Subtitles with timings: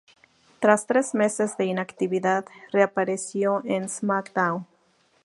[0.59, 4.65] Tras tres meses de inactividad, reapareció en "SmackDown!